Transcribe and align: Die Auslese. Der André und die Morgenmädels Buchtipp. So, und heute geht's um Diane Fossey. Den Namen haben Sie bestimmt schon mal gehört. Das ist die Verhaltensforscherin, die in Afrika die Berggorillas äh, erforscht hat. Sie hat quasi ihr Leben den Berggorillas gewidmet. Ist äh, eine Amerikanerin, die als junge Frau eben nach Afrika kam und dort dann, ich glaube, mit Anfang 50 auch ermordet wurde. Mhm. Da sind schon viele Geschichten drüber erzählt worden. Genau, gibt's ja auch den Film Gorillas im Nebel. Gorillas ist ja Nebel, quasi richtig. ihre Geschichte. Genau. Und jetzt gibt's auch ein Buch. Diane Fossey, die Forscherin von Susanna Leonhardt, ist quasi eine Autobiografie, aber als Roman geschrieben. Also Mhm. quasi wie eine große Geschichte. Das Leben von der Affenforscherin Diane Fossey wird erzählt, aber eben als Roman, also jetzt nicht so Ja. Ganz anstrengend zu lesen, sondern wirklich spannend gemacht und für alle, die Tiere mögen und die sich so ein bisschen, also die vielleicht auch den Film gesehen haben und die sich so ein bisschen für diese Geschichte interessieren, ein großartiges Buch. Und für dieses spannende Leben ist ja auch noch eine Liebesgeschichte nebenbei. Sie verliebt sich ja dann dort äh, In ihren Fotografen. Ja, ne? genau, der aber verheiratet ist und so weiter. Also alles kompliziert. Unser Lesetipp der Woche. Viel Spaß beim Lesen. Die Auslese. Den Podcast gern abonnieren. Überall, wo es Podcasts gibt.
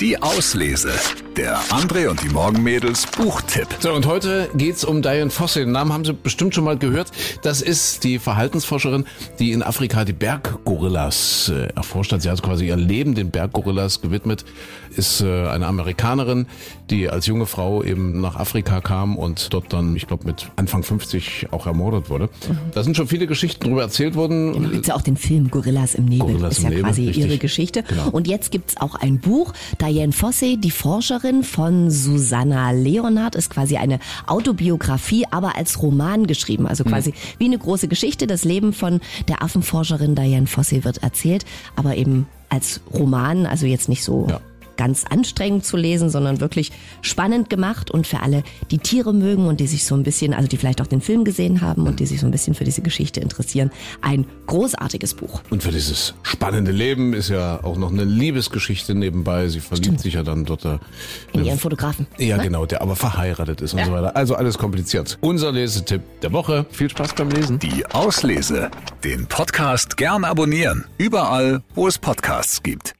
Die 0.00 0.22
Auslese. 0.22 0.92
Der 1.36 1.58
André 1.68 2.08
und 2.08 2.22
die 2.22 2.30
Morgenmädels 2.30 3.06
Buchtipp. 3.06 3.68
So, 3.80 3.92
und 3.92 4.06
heute 4.06 4.48
geht's 4.54 4.82
um 4.82 5.02
Diane 5.02 5.30
Fossey. 5.30 5.64
Den 5.64 5.72
Namen 5.72 5.92
haben 5.92 6.06
Sie 6.06 6.14
bestimmt 6.14 6.54
schon 6.54 6.64
mal 6.64 6.78
gehört. 6.78 7.10
Das 7.42 7.60
ist 7.60 8.02
die 8.02 8.18
Verhaltensforscherin, 8.18 9.04
die 9.38 9.52
in 9.52 9.62
Afrika 9.62 10.06
die 10.06 10.14
Berggorillas 10.14 11.52
äh, 11.54 11.66
erforscht 11.74 12.12
hat. 12.12 12.22
Sie 12.22 12.30
hat 12.30 12.42
quasi 12.42 12.66
ihr 12.66 12.78
Leben 12.78 13.14
den 13.14 13.30
Berggorillas 13.30 14.00
gewidmet. 14.00 14.46
Ist 14.96 15.20
äh, 15.20 15.46
eine 15.48 15.66
Amerikanerin, 15.66 16.46
die 16.90 17.08
als 17.08 17.26
junge 17.26 17.46
Frau 17.46 17.82
eben 17.82 18.20
nach 18.20 18.36
Afrika 18.36 18.80
kam 18.80 19.16
und 19.16 19.52
dort 19.54 19.72
dann, 19.72 19.96
ich 19.96 20.06
glaube, 20.06 20.26
mit 20.26 20.50
Anfang 20.56 20.82
50 20.82 21.48
auch 21.52 21.66
ermordet 21.66 22.10
wurde. 22.10 22.24
Mhm. 22.48 22.58
Da 22.74 22.82
sind 22.82 22.96
schon 22.96 23.06
viele 23.06 23.26
Geschichten 23.26 23.64
drüber 23.64 23.82
erzählt 23.82 24.14
worden. 24.14 24.52
Genau, 24.52 24.68
gibt's 24.70 24.88
ja 24.88 24.94
auch 24.96 25.02
den 25.02 25.16
Film 25.16 25.50
Gorillas 25.50 25.94
im 25.94 26.06
Nebel. 26.06 26.26
Gorillas 26.26 26.58
ist 26.58 26.64
ja 26.64 26.70
Nebel, 26.70 26.84
quasi 26.84 27.06
richtig. 27.06 27.24
ihre 27.26 27.38
Geschichte. 27.38 27.82
Genau. 27.84 28.08
Und 28.10 28.26
jetzt 28.28 28.50
gibt's 28.50 28.76
auch 28.76 28.94
ein 28.96 29.18
Buch. 29.20 29.52
Diane 29.80 30.12
Fossey, 30.12 30.56
die 30.58 30.70
Forscherin 30.70 31.42
von 31.44 31.90
Susanna 31.90 32.70
Leonhardt, 32.72 33.34
ist 33.36 33.50
quasi 33.50 33.76
eine 33.76 33.98
Autobiografie, 34.26 35.26
aber 35.30 35.56
als 35.56 35.80
Roman 35.82 36.26
geschrieben. 36.26 36.66
Also 36.66 36.84
Mhm. 36.84 36.88
quasi 36.88 37.14
wie 37.38 37.44
eine 37.44 37.58
große 37.58 37.88
Geschichte. 37.88 38.26
Das 38.26 38.44
Leben 38.44 38.72
von 38.72 39.00
der 39.28 39.42
Affenforscherin 39.42 40.14
Diane 40.14 40.46
Fossey 40.46 40.84
wird 40.84 41.02
erzählt, 41.02 41.44
aber 41.76 41.96
eben 41.96 42.26
als 42.48 42.80
Roman, 42.92 43.46
also 43.46 43.66
jetzt 43.66 43.88
nicht 43.88 44.02
so 44.02 44.26
Ja. 44.28 44.40
Ganz 44.80 45.04
anstrengend 45.04 45.66
zu 45.66 45.76
lesen, 45.76 46.08
sondern 46.08 46.40
wirklich 46.40 46.72
spannend 47.02 47.50
gemacht 47.50 47.90
und 47.90 48.06
für 48.06 48.20
alle, 48.20 48.42
die 48.70 48.78
Tiere 48.78 49.12
mögen 49.12 49.46
und 49.46 49.60
die 49.60 49.66
sich 49.66 49.84
so 49.84 49.94
ein 49.94 50.04
bisschen, 50.04 50.32
also 50.32 50.48
die 50.48 50.56
vielleicht 50.56 50.80
auch 50.80 50.86
den 50.86 51.02
Film 51.02 51.24
gesehen 51.24 51.60
haben 51.60 51.86
und 51.86 52.00
die 52.00 52.06
sich 52.06 52.18
so 52.18 52.26
ein 52.26 52.30
bisschen 52.30 52.54
für 52.54 52.64
diese 52.64 52.80
Geschichte 52.80 53.20
interessieren, 53.20 53.70
ein 54.00 54.24
großartiges 54.46 55.12
Buch. 55.12 55.42
Und 55.50 55.62
für 55.62 55.70
dieses 55.70 56.14
spannende 56.22 56.72
Leben 56.72 57.12
ist 57.12 57.28
ja 57.28 57.62
auch 57.62 57.76
noch 57.76 57.92
eine 57.92 58.04
Liebesgeschichte 58.04 58.94
nebenbei. 58.94 59.48
Sie 59.48 59.60
verliebt 59.60 60.00
sich 60.00 60.14
ja 60.14 60.22
dann 60.22 60.46
dort 60.46 60.64
äh, 60.64 60.78
In 61.34 61.44
ihren 61.44 61.58
Fotografen. 61.58 62.06
Ja, 62.16 62.38
ne? 62.38 62.44
genau, 62.44 62.64
der 62.64 62.80
aber 62.80 62.96
verheiratet 62.96 63.60
ist 63.60 63.74
und 63.74 63.84
so 63.84 63.92
weiter. 63.92 64.16
Also 64.16 64.34
alles 64.34 64.56
kompliziert. 64.56 65.18
Unser 65.20 65.52
Lesetipp 65.52 66.00
der 66.22 66.32
Woche. 66.32 66.64
Viel 66.70 66.88
Spaß 66.88 67.14
beim 67.16 67.28
Lesen. 67.28 67.58
Die 67.58 67.84
Auslese. 67.84 68.70
Den 69.04 69.26
Podcast 69.26 69.98
gern 69.98 70.24
abonnieren. 70.24 70.86
Überall, 70.96 71.62
wo 71.74 71.86
es 71.86 71.98
Podcasts 71.98 72.62
gibt. 72.62 72.94